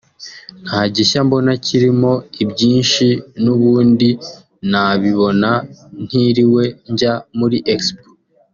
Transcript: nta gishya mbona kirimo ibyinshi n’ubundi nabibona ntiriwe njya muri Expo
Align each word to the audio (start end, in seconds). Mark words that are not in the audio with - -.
nta 0.65 0.81
gishya 0.93 1.19
mbona 1.27 1.51
kirimo 1.65 2.11
ibyinshi 2.43 3.07
n’ubundi 3.43 4.09
nabibona 4.71 5.49
ntiriwe 6.05 6.63
njya 6.91 7.13
muri 7.39 7.57
Expo 7.75 8.03